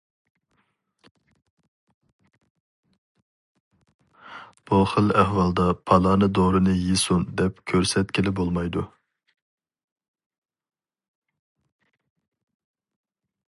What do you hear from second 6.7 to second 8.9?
يېسۇن دەپ كۆرسەتكىلى بولمايدۇ.